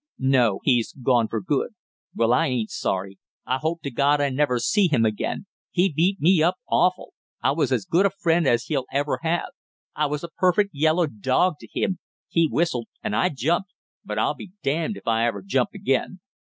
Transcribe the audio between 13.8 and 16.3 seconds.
but I'll be damned if I ever jump again!